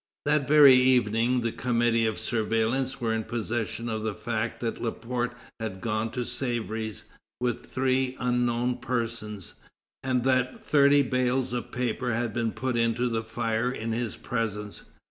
[0.25, 5.37] That very evening the committee of surveillance were in possession of the fact that Laporte
[5.59, 7.03] had gone to Sèvres
[7.39, 9.53] with three unknown persons,
[10.01, 14.85] and that thirty bales of paper had been put into the fire in his presence.